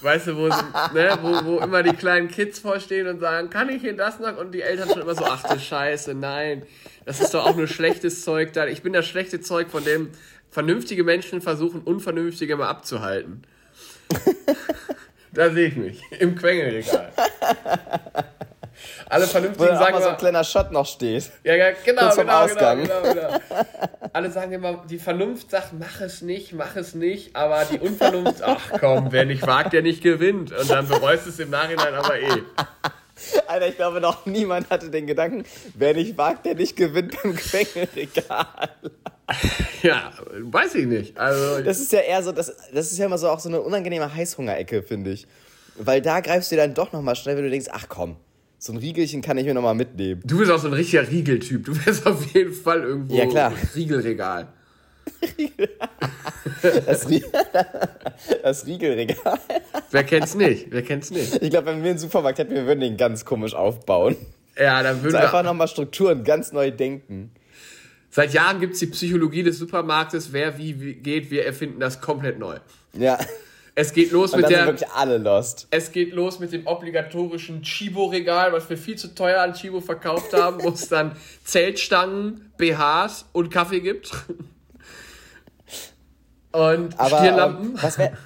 [0.02, 3.82] Weißt du, wo, ne, wo, wo immer die kleinen Kids vorstehen und sagen, kann ich
[3.82, 4.38] hier das noch?
[4.38, 6.64] Und die Eltern schon immer so, ach du Scheiße, nein.
[7.06, 8.66] Das ist doch auch nur schlechtes Zeug da.
[8.66, 10.10] Ich bin das schlechte Zeug, von dem
[10.50, 13.44] vernünftige Menschen versuchen, Unvernünftige mal abzuhalten.
[15.34, 16.02] da sehe ich mich.
[16.20, 17.12] Im Quengelregal.
[19.12, 21.32] Alle vernünftigen Wo sagen immer so ein kleiner Shot noch steht.
[21.44, 23.40] Ja, ja genau, genau, genau, genau, genau.
[24.14, 28.42] Alle sagen immer, die Vernunft sagt, mach es nicht, mach es nicht, aber die Unvernunft,
[28.46, 30.54] ach komm, wer nicht wagt, der nicht gewinnt.
[30.54, 32.42] Und dann bereust es im Nachhinein aber eh.
[33.48, 35.44] Alter, ich glaube, noch niemand hatte den Gedanken,
[35.76, 38.46] wer nicht wagt, der nicht gewinnt beim Quengelregal.
[39.82, 41.18] Ja, weiß ich nicht.
[41.18, 43.62] Also, das ist ja eher so, das, das ist ja immer so auch so eine
[43.62, 45.26] unangenehme Heißhungerecke, finde ich.
[45.76, 48.18] Weil da greifst du dann doch nochmal schnell, wenn du denkst, ach komm,
[48.64, 50.22] so ein Riegelchen kann ich mir nochmal mitnehmen.
[50.24, 51.66] Du bist auch so ein richtiger Riegeltyp.
[51.66, 53.54] Du wärst auf jeden Fall irgendwo ja, klar.
[53.76, 54.50] Riegelregal.
[56.62, 57.24] das, Rie
[58.44, 59.40] das Riegelregal.
[59.90, 60.68] Wer kennt's nicht?
[60.70, 61.42] Wer kennt's nicht?
[61.42, 64.16] Ich glaube, wenn wir einen Supermarkt hätten, wir würden den ganz komisch aufbauen.
[64.56, 67.32] Ja, dann würden so wir einfach nochmal Strukturen ganz neu denken.
[68.12, 72.38] Seit Jahren gibt es die Psychologie des Supermarktes, wer wie geht, wir erfinden das komplett
[72.38, 72.58] neu.
[72.94, 73.18] Ja.
[73.76, 74.58] Es geht los mit der.
[74.60, 75.68] Sind wirklich alle lost.
[75.72, 80.34] Es geht los mit dem obligatorischen Chibo-Regal, was wir viel zu teuer an Chibo verkauft
[80.34, 84.12] haben, wo es dann Zeltstangen, BHs und Kaffee gibt.
[86.52, 87.66] Und Aber, Stirnlampen.
[87.70, 88.18] Ähm, was wäre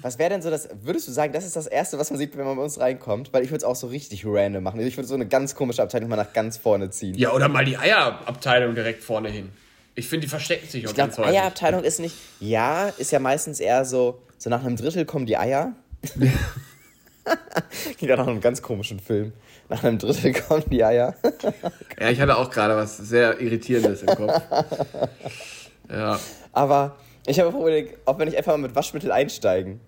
[0.00, 2.36] was wär denn so das, würdest du sagen, das ist das Erste, was man sieht,
[2.36, 3.34] wenn man bei uns reinkommt?
[3.34, 4.80] Weil ich würde es auch so richtig random machen.
[4.80, 7.14] Ich würde so eine ganz komische Abteilung mal nach ganz vorne ziehen.
[7.16, 9.50] Ja, oder mal die Eierabteilung direkt vorne hin.
[9.98, 13.18] Ich finde, die verstecken sich auch ich ganz glaub, Eierabteilung ist nicht, ja, ist ja
[13.18, 15.72] meistens eher so, so nach einem Drittel kommen die Eier.
[17.98, 19.32] Ging gerade nach einem ganz komischen Film.
[19.70, 21.14] Nach einem Drittel kommen die Eier.
[22.00, 24.42] ja, ich hatte auch gerade was sehr Irritierendes im Kopf.
[25.88, 26.18] Ja.
[26.52, 26.96] Aber
[27.28, 29.78] ich habe überlegt, ob wir nicht einfach mal mit Waschmittel einsteigen.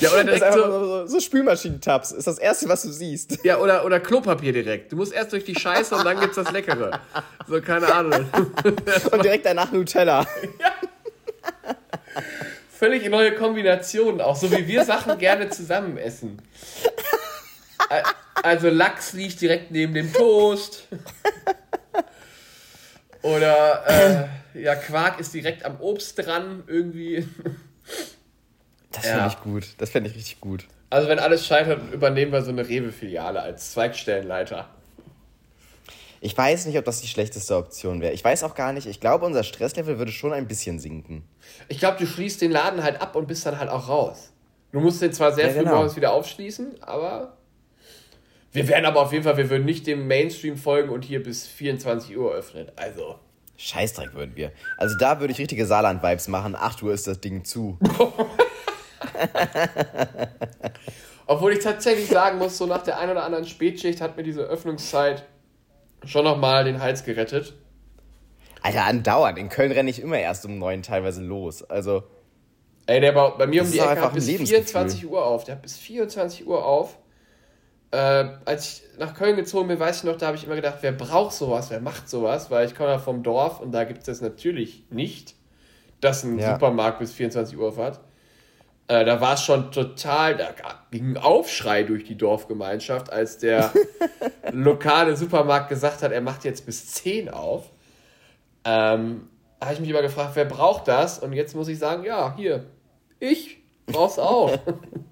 [0.00, 3.44] Ja, oder direkt so, so, so Spülmaschinentabs ist das erste, was du siehst.
[3.44, 4.92] Ja, oder, oder Klopapier direkt.
[4.92, 7.00] Du musst erst durch die Scheiße und dann gibt's das Leckere.
[7.46, 8.26] So, keine Ahnung.
[9.12, 10.26] und direkt danach Nutella.
[10.58, 10.74] Ja.
[12.70, 16.40] Völlig neue Kombinationen, auch so wie wir Sachen gerne zusammen essen.
[18.42, 20.88] Also Lachs liegt direkt neben dem Toast.
[23.22, 27.28] Oder äh, ja, Quark ist direkt am Obst dran, irgendwie.
[28.92, 29.12] Das ja.
[29.12, 29.74] finde ich gut.
[29.78, 30.66] Das fände ich richtig gut.
[30.90, 34.68] Also, wenn alles scheitert, übernehmen wir so eine Rewe-Filiale als Zweigstellenleiter.
[36.22, 38.12] Ich weiß nicht, ob das die schlechteste Option wäre.
[38.12, 38.86] Ich weiß auch gar nicht.
[38.86, 41.24] Ich glaube, unser Stresslevel würde schon ein bisschen sinken.
[41.68, 44.30] Ich glaube, du schließt den Laden halt ab und bist dann halt auch raus.
[44.72, 45.76] Du musst den zwar sehr ja, früh genau.
[45.76, 47.36] morgens wieder aufschließen, aber.
[48.52, 51.46] Wir werden aber auf jeden Fall, wir würden nicht dem Mainstream folgen und hier bis
[51.46, 52.70] 24 Uhr öffnen.
[52.76, 53.16] Also.
[53.56, 54.52] Scheißdreck würden wir.
[54.76, 56.56] Also da würde ich richtige Saarland-Vibes machen.
[56.56, 57.78] 8 Uhr ist das Ding zu.
[61.26, 64.42] Obwohl ich tatsächlich sagen muss, so nach der ein oder anderen Spätschicht hat mir diese
[64.42, 65.24] Öffnungszeit
[66.04, 67.54] schon nochmal den Hals gerettet.
[68.62, 69.38] Alter, andauernd.
[69.38, 71.62] In Köln renne ich immer erst um neun teilweise los.
[71.62, 72.02] Also.
[72.86, 75.44] Ey, der baut bei mir um die Ecke hat bis 24 Uhr auf.
[75.44, 76.98] Der hat bis 24 Uhr auf.
[77.92, 80.78] Äh, als ich nach Köln gezogen bin, weiß ich noch, da habe ich immer gedacht,
[80.80, 84.00] wer braucht sowas, wer macht sowas, weil ich komme ja vom Dorf und da gibt
[84.00, 85.34] es das natürlich nicht,
[86.00, 86.52] dass ein ja.
[86.52, 88.00] Supermarkt bis 24 Uhr hat.
[88.90, 90.52] Äh, da war es schon total, da
[90.90, 93.72] ging ein Aufschrei durch die Dorfgemeinschaft, als der
[94.52, 97.70] lokale Supermarkt gesagt hat, er macht jetzt bis 10 auf.
[98.64, 99.28] Ähm,
[99.60, 101.20] habe ich mich immer gefragt, wer braucht das?
[101.20, 102.66] Und jetzt muss ich sagen, ja, hier,
[103.20, 104.58] ich brauch's auch.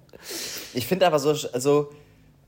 [0.73, 1.89] ich finde aber so, also,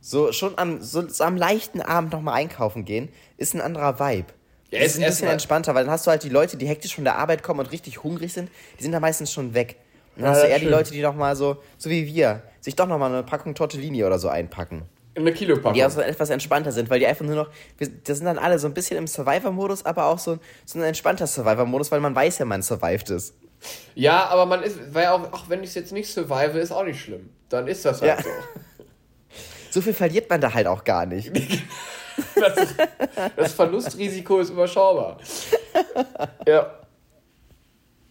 [0.01, 4.33] so schon am, so, so am leichten Abend nochmal einkaufen gehen, ist ein anderer Vibe.
[4.69, 7.05] Ja, ist ein bisschen entspannter, weil dann hast du halt die Leute, die hektisch von
[7.05, 9.77] der Arbeit kommen und richtig hungrig sind, die sind da meistens schon weg.
[10.15, 10.67] Dann ja, hast du eher schön.
[10.67, 13.55] die Leute, die noch mal so, so wie wir, sich doch noch mal eine Packung
[13.55, 14.83] Tortellini oder so einpacken.
[15.15, 15.73] Eine Kilopackung.
[15.73, 18.59] Die auch so etwas entspannter sind, weil die einfach nur noch, das sind dann alle
[18.59, 22.39] so ein bisschen im Survivor-Modus, aber auch so, so ein entspannter Survivor-Modus, weil man weiß
[22.39, 23.33] ja, man survived ist.
[23.93, 26.85] Ja, aber man ist, weil auch, auch wenn ich es jetzt nicht survive, ist auch
[26.85, 27.29] nicht schlimm.
[27.49, 28.23] Dann ist das halt ja.
[28.23, 28.29] so.
[29.71, 31.31] So viel verliert man da halt auch gar nicht.
[32.35, 32.75] das,
[33.37, 35.17] das Verlustrisiko ist überschaubar.
[36.45, 36.80] Ja.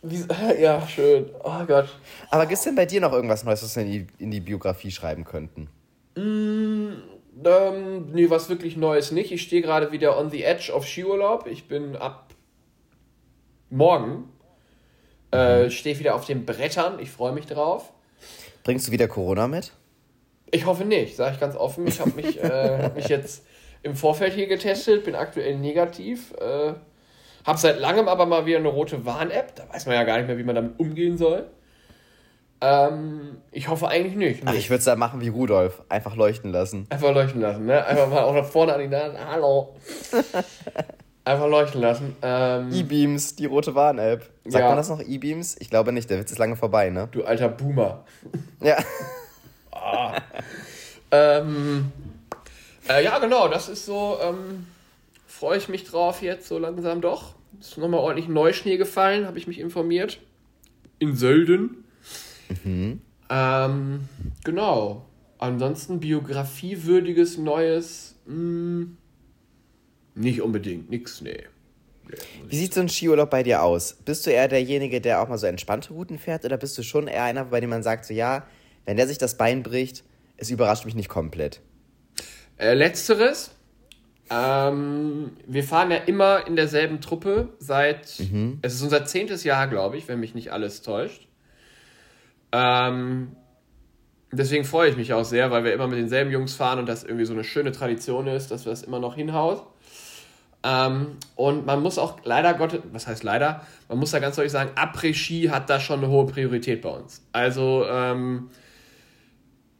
[0.02, 0.24] Wie,
[0.60, 1.30] ja, schön.
[1.42, 1.88] Oh Gott.
[2.30, 4.40] Aber gibt es denn bei dir noch irgendwas Neues, was wir in die, in die
[4.40, 5.68] Biografie schreiben könnten?
[6.16, 7.02] Mm,
[7.44, 9.32] ähm, nee, was wirklich Neues nicht.
[9.32, 11.46] Ich stehe gerade wieder on the edge of Skiurlaub.
[11.46, 12.34] Ich bin ab
[13.68, 14.28] morgen.
[15.32, 15.70] Äh, mhm.
[15.70, 16.98] stehe wieder auf den Brettern.
[16.98, 17.92] Ich freue mich drauf.
[18.64, 19.72] Bringst du wieder Corona mit?
[20.50, 21.86] Ich hoffe nicht, sage ich ganz offen.
[21.86, 23.44] Ich habe mich, äh, hab mich jetzt
[23.82, 26.32] im Vorfeld hier getestet, bin aktuell negativ.
[26.40, 26.74] Äh,
[27.46, 29.54] hab seit langem aber mal wieder eine rote Warn-App.
[29.56, 31.46] Da weiß man ja gar nicht mehr, wie man damit umgehen soll.
[32.62, 34.42] Ähm, ich hoffe eigentlich nicht.
[34.44, 35.82] Ach, ich würde es da machen wie Rudolf.
[35.88, 36.86] Einfach leuchten lassen.
[36.90, 37.84] Einfach leuchten lassen, ne?
[37.86, 39.16] Einfach mal auch nach vorne an die Nase.
[39.30, 39.74] Hallo.
[41.24, 42.16] Einfach leuchten lassen.
[42.22, 44.28] Ähm, E-Beams, die rote Warn-App.
[44.44, 44.68] Sagt ja.
[44.68, 45.56] man das noch, E-Beams?
[45.60, 47.08] Ich glaube nicht, der Witz ist lange vorbei, ne?
[47.12, 48.04] Du alter Boomer.
[48.60, 48.76] ja.
[49.72, 50.14] ah.
[51.10, 51.92] ähm,
[52.88, 54.18] äh, ja, genau, das ist so.
[54.22, 54.66] Ähm,
[55.40, 57.34] freue ich mich drauf jetzt so langsam doch.
[57.58, 60.20] Ist nochmal ordentlich Neuschnee gefallen, habe ich mich informiert.
[60.98, 61.84] In Sölden.
[62.62, 63.00] Mhm.
[63.30, 64.00] Ähm,
[64.44, 65.06] genau.
[65.38, 68.16] Ansonsten biografiewürdiges Neues.
[68.26, 68.96] Mh, hm,
[70.14, 71.44] nicht unbedingt, nix, nee.
[72.46, 73.96] Wie sieht so ein Skiurlaub bei dir aus?
[74.04, 77.06] Bist du eher derjenige, der auch mal so entspannte Routen fährt oder bist du schon
[77.06, 78.46] eher einer, bei dem man sagt, so ja,
[78.84, 80.04] wenn der sich das Bein bricht,
[80.36, 81.62] es überrascht mich nicht komplett?
[82.58, 83.52] Äh, letzteres.
[84.30, 88.60] Ähm, wir fahren ja immer in derselben Truppe seit, mhm.
[88.62, 91.26] es ist unser zehntes Jahr, glaube ich, wenn mich nicht alles täuscht.
[92.52, 93.34] Ähm,
[94.30, 97.02] deswegen freue ich mich auch sehr, weil wir immer mit denselben Jungs fahren und das
[97.02, 99.66] irgendwie so eine schöne Tradition ist, dass wir das immer noch hinhaut.
[100.62, 104.52] Ähm, und man muss auch leider Gottes, was heißt leider, man muss da ganz deutlich
[104.52, 107.26] sagen, Après-Ski hat da schon eine hohe Priorität bei uns.
[107.32, 108.50] Also, ähm,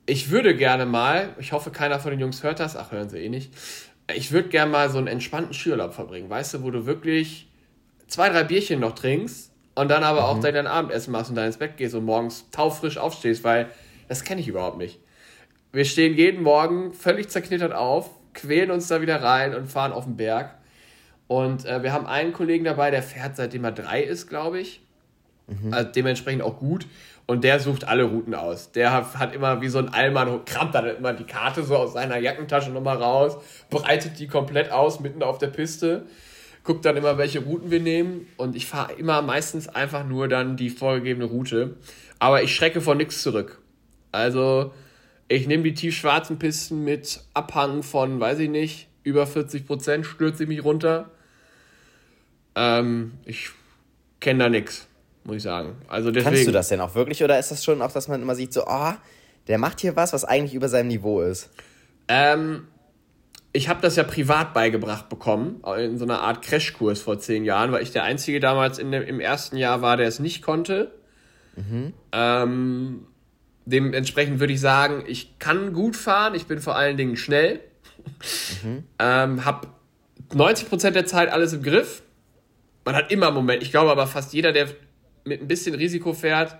[0.07, 3.19] ich würde gerne mal, ich hoffe, keiner von den Jungs hört das, ach, hören sie
[3.19, 3.55] eh nicht,
[4.17, 7.49] ich würde gerne mal so einen entspannten Skiurlaub verbringen, weißt du, wo du wirklich
[8.07, 10.27] zwei, drei Bierchen noch trinkst und dann aber mhm.
[10.27, 13.69] auch dein Abendessen machst und dann ins Bett gehst und morgens taufrisch aufstehst, weil
[14.09, 14.99] das kenne ich überhaupt nicht.
[15.73, 20.05] Wir stehen jeden Morgen völlig zerknittert auf, quälen uns da wieder rein und fahren auf
[20.05, 20.57] den Berg.
[21.29, 24.83] Und äh, wir haben einen Kollegen dabei, der fährt seitdem er drei ist, glaube ich.
[25.51, 25.73] Mhm.
[25.73, 26.87] Also dementsprechend auch gut.
[27.31, 28.73] Und der sucht alle Routen aus.
[28.73, 32.19] Der hat, immer wie so ein Allmann, kramt dann immer die Karte so aus seiner
[32.19, 33.37] Jackentasche nochmal raus,
[33.71, 36.07] breitet die komplett aus, mitten auf der Piste,
[36.65, 38.27] guckt dann immer, welche Routen wir nehmen.
[38.37, 41.77] Und ich fahre immer meistens einfach nur dann die vorgegebene Route.
[42.19, 43.61] Aber ich schrecke vor nichts zurück.
[44.11, 44.75] Also,
[45.29, 50.43] ich nehme die tiefschwarzen Pisten mit Abhang von, weiß ich nicht, über 40 Prozent, stürze
[50.43, 51.11] ich mich runter.
[52.57, 53.51] Ähm, ich
[54.19, 54.90] kenne da nichts
[55.25, 55.77] muss ich sagen.
[55.89, 58.23] Also deswegen, Kannst du das denn auch wirklich oder ist das schon auch, dass man
[58.23, 59.01] immer sieht, so, ah, oh,
[59.49, 61.51] der macht hier was, was eigentlich über seinem Niveau ist?
[62.09, 62.69] Ähm,
[63.53, 67.73] ich habe das ja privat beigebracht bekommen, in so einer Art Crashkurs vor zehn Jahren,
[67.73, 70.93] weil ich der Einzige damals in dem, im ersten Jahr war, der es nicht konnte.
[71.57, 71.93] Mhm.
[72.13, 73.07] Ähm,
[73.65, 77.61] dementsprechend würde ich sagen, ich kann gut fahren, ich bin vor allen Dingen schnell,
[78.63, 78.85] mhm.
[78.99, 79.69] ähm, habe
[80.33, 82.03] 90% der Zeit alles im Griff.
[82.85, 84.69] Man hat immer Moment, ich glaube aber fast jeder, der
[85.31, 86.57] mit ein bisschen Risiko fährt,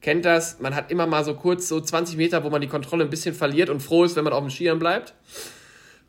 [0.00, 0.58] kennt das.
[0.58, 3.34] Man hat immer mal so kurz so 20 Meter, wo man die Kontrolle ein bisschen
[3.34, 5.14] verliert und froh ist, wenn man auf dem Skiern bleibt.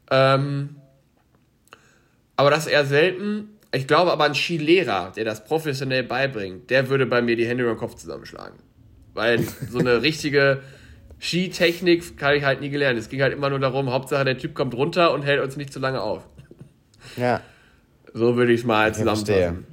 [0.09, 0.77] Ähm,
[2.35, 3.49] aber das eher selten.
[3.73, 7.63] Ich glaube aber ein Skilehrer, der das professionell beibringt, der würde bei mir die Hände
[7.63, 8.57] über den Kopf zusammenschlagen.
[9.13, 10.61] Weil so eine richtige
[11.19, 12.97] Skitechnik habe ich halt nie gelernt.
[12.97, 15.73] Es ging halt immer nur darum, Hauptsache der Typ kommt runter und hält uns nicht
[15.73, 16.23] zu lange auf.
[17.17, 17.41] Ja.
[18.13, 19.65] So würde ich es mal zusammenfassen.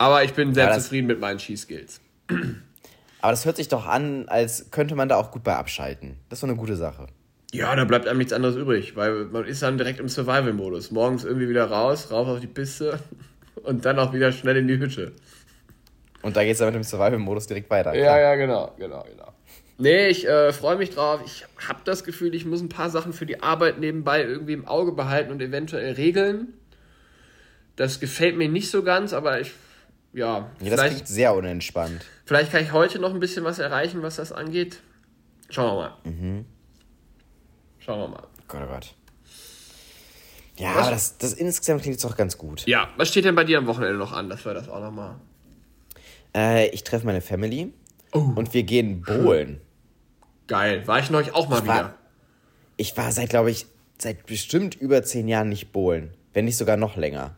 [0.00, 2.00] Aber ich bin sehr zufrieden mit meinen Skiskills.
[3.20, 6.16] Aber das hört sich doch an, als könnte man da auch gut bei abschalten.
[6.30, 7.08] Das ist so eine gute Sache.
[7.52, 10.90] Ja, da bleibt einem nichts anderes übrig, weil man ist dann direkt im Survival-Modus.
[10.90, 12.98] Morgens irgendwie wieder raus, rauf auf die Piste
[13.62, 15.12] und dann auch wieder schnell in die Hütte.
[16.22, 17.94] Und da geht es dann mit dem Survival-Modus direkt weiter.
[17.94, 19.34] Ja, ja, genau, genau, genau.
[19.76, 21.20] Nee, ich äh, freue mich drauf.
[21.26, 24.66] Ich habe das Gefühl, ich muss ein paar Sachen für die Arbeit nebenbei irgendwie im
[24.66, 26.54] Auge behalten und eventuell regeln.
[27.76, 29.52] Das gefällt mir nicht so ganz, aber ich
[30.12, 32.04] ja, ja das klingt sehr unentspannt.
[32.24, 34.80] Vielleicht kann ich heute noch ein bisschen was erreichen, was das angeht.
[35.48, 35.96] Schauen wir mal.
[36.04, 36.44] Mhm.
[37.78, 38.26] Schauen wir mal.
[38.48, 38.94] Gott, oh Gott.
[40.56, 40.82] Ja, was?
[40.82, 42.66] aber das, das insgesamt klingt jetzt auch ganz gut.
[42.66, 45.16] Ja, was steht denn bei dir am Wochenende noch an, dass wir das auch nochmal.
[46.34, 47.72] Äh, ich treffe meine Family
[48.12, 48.32] oh.
[48.34, 49.60] und wir gehen bowlen.
[50.46, 51.74] Geil, war ich neulich auch mal ich wieder.
[51.74, 51.94] War,
[52.76, 53.66] ich war seit, glaube ich,
[53.98, 56.12] seit bestimmt über zehn Jahren nicht bowlen.
[56.32, 57.36] Wenn nicht sogar noch länger.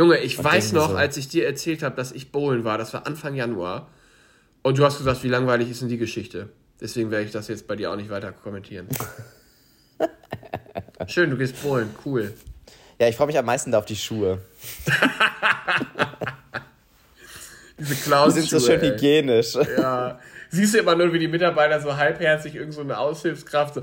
[0.00, 0.96] Junge, ich und weiß noch, so.
[0.96, 3.90] als ich dir erzählt habe, dass ich bowlen war, das war Anfang Januar.
[4.62, 6.48] Und du hast gesagt, wie langweilig ist denn die Geschichte?
[6.80, 8.88] Deswegen werde ich das jetzt bei dir auch nicht weiter kommentieren.
[11.06, 12.32] Schön, du gehst bowlen, cool.
[12.98, 14.38] Ja, ich freue mich am meisten da auf die Schuhe.
[17.78, 18.32] Diese Klaus.
[18.32, 18.92] Die sind so schön ey.
[18.92, 19.54] hygienisch.
[19.76, 20.18] Ja.
[20.48, 23.82] Siehst du immer nur, wie die Mitarbeiter so halbherzig irgend so eine Aushilfskraft so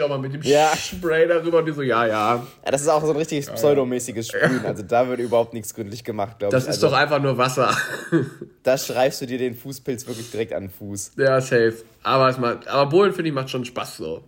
[0.00, 0.74] nochmal mit dem ja.
[0.76, 2.46] Spray darüber und die so, ja, ja.
[2.64, 4.64] Ja, das ist auch so ein richtiges pseudomäßiges Sprühen.
[4.64, 6.64] Also da wird überhaupt nichts gründlich gemacht, glaube ich.
[6.64, 7.76] Das ist also, doch einfach nur Wasser.
[8.62, 11.12] da schreibst du dir den Fußpilz wirklich direkt an den Fuß.
[11.16, 11.76] Ja, safe.
[12.02, 14.24] Aber, es macht, aber Bohlen, finde ich, macht schon Spaß so.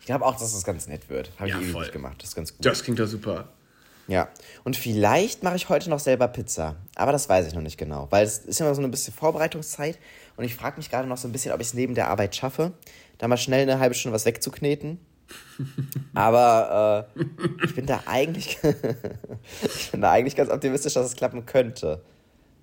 [0.00, 1.30] Ich glaube auch, dass es ganz nett wird.
[1.38, 2.16] Habe ja, ich eh nicht gemacht.
[2.18, 2.64] Das ist ganz gut.
[2.64, 3.48] Das klingt doch super.
[4.08, 4.30] Ja,
[4.64, 6.76] und vielleicht mache ich heute noch selber Pizza.
[6.94, 9.12] Aber das weiß ich noch nicht genau, weil es ist ja noch so ein bisschen
[9.12, 9.98] Vorbereitungszeit.
[10.36, 12.34] Und ich frage mich gerade noch so ein bisschen, ob ich es neben der Arbeit
[12.34, 12.72] schaffe,
[13.18, 14.98] da mal schnell eine halbe Stunde was wegzukneten.
[16.14, 18.58] Aber äh, ich bin da eigentlich,
[19.62, 22.00] ich bin da eigentlich ganz optimistisch, dass es klappen könnte.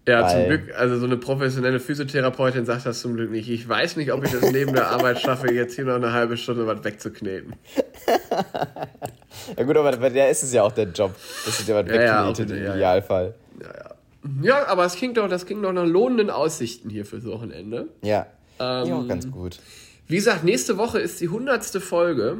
[0.08, 3.50] Ja, Weil, zum Glück, also so eine professionelle Physiotherapeutin sagt das zum Glück nicht.
[3.50, 6.38] Ich weiß nicht, ob ich das neben der Arbeit schaffe, jetzt hier noch eine halbe
[6.38, 7.56] Stunde was wegzukneten.
[9.58, 11.16] ja gut, aber bei der ist es ja auch der Job,
[11.46, 13.34] dass sie dir was ja, wegknetet ja, im Idealfall.
[13.60, 13.96] Ja, ja.
[14.42, 17.90] Ja, aber es klingt doch, das klingt doch nach lohnenden Aussichten hier fürs Wochenende.
[18.02, 18.26] Ja,
[18.60, 19.60] ähm, ja auch ganz gut.
[20.08, 22.38] Wie gesagt, nächste Woche ist die hundertste Folge.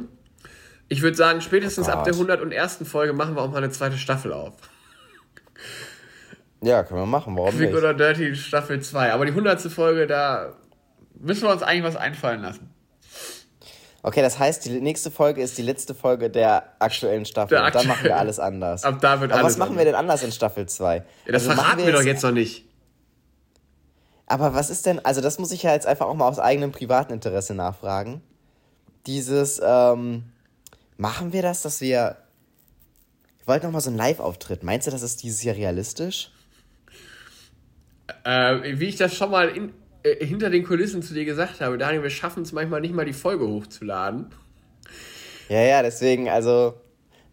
[0.88, 2.78] Ich würde sagen, spätestens oh ab der 101.
[2.84, 4.54] Folge machen wir auch mal eine zweite Staffel auf.
[6.62, 7.36] Ja, können wir machen.
[7.36, 7.78] Warum Quick nicht?
[7.78, 9.12] oder Dirty Staffel 2.
[9.12, 9.60] Aber die 100.
[9.62, 10.54] Folge, da
[11.18, 12.70] müssen wir uns eigentlich was einfallen lassen.
[14.02, 17.56] Okay, das heißt, die nächste Folge ist die letzte Folge der aktuellen Staffel.
[17.56, 18.84] Der und dann machen wir alles anders.
[18.84, 19.78] Ab da wird Aber alles was machen anders.
[19.78, 20.96] wir denn anders in Staffel 2?
[20.96, 22.64] Ja, das also verraten wir, wir doch jetzt noch nicht.
[24.26, 26.72] Aber was ist denn, also das muss ich ja jetzt einfach auch mal aus eigenem
[26.72, 28.20] privaten Interesse nachfragen.
[29.06, 30.24] Dieses, ähm,
[30.96, 32.16] machen wir das, dass wir.
[33.38, 34.64] Wir wollten nochmal so einen Live-Auftritt.
[34.64, 36.32] Meinst du, das ist dieses Jahr realistisch?
[38.24, 41.78] Äh, wie ich das schon mal in, äh, hinter den Kulissen zu dir gesagt habe,
[41.78, 44.32] Daniel, wir schaffen es manchmal nicht mal die Folge hochzuladen.
[45.48, 46.74] Ja, ja, deswegen, also,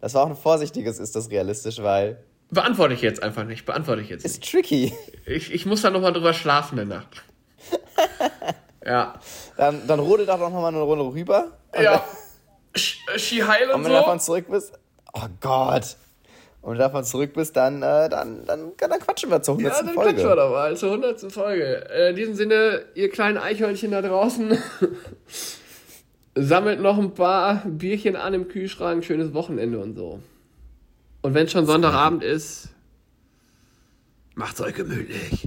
[0.00, 2.22] das war auch ein vorsichtiges, ist das realistisch, weil
[2.54, 3.66] Beantworte ich jetzt einfach nicht.
[3.66, 4.24] Beantworte ich jetzt.
[4.24, 4.50] Ist nicht.
[4.50, 4.94] tricky.
[5.26, 7.22] Ich, ich muss da nochmal drüber schlafen in der Nacht.
[8.84, 9.14] ja.
[9.56, 11.52] Dann, dann rodel doch nochmal eine Runde rüber.
[11.80, 12.04] Ja.
[12.74, 13.96] Ski Heil und, und wenn so.
[13.98, 14.72] du davon zurück bist.
[15.12, 15.96] Oh Gott.
[16.62, 19.72] und davon zurück bist, dann, äh, dann, dann, dann quatschen wir zur 100.
[19.72, 20.10] Ja, dann Folge.
[20.12, 21.32] quatschen wir doch mal zur 100.
[21.32, 21.90] Folge.
[21.90, 24.58] Äh, in diesem Sinne, ihr kleinen Eichhörnchen da draußen,
[26.34, 30.20] sammelt noch ein paar Bierchen an im Kühlschrank, schönes Wochenende und so.
[31.24, 32.68] Und wenn schon Sonntagabend ist,
[34.34, 35.46] macht's euch gemütlich.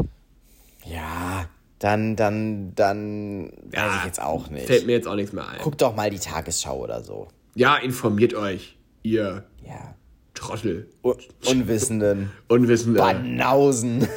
[0.84, 4.66] Ja, dann, dann, dann weiß Ja, ich jetzt auch nicht.
[4.66, 5.60] Fällt mir jetzt auch nichts mehr ein.
[5.62, 7.28] Guck doch mal die Tagesschau oder so.
[7.54, 9.94] Ja, informiert euch, ihr Ja.
[10.34, 10.90] Trottel.
[11.04, 12.32] Un Unwissenden.
[12.48, 13.00] Unwissende.
[13.00, 14.08] Banausen.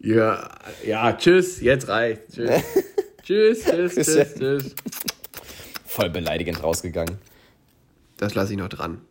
[0.00, 0.50] Ja,
[0.84, 2.22] ja, tschüss, jetzt reicht.
[2.32, 2.62] Tschüss.
[3.22, 4.74] tschüss, tschüss, tschüss, tschüss.
[5.86, 7.18] Voll beleidigend rausgegangen.
[8.16, 9.02] Das lasse ich noch dran.